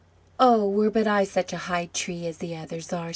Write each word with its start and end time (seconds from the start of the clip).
"Oh, 0.39 0.67
were 0.67 0.87
I 0.87 0.89
but 0.89 1.27
such 1.27 1.53
a 1.53 1.57
high 1.57 1.87
tree 1.93 2.25
as 2.25 2.39
the 2.39 2.55
others 2.55 2.91
are!" 2.91 3.09